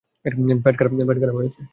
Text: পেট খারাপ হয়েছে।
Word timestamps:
পেট 0.63 0.75
খারাপ 1.19 1.35
হয়েছে। 1.35 1.61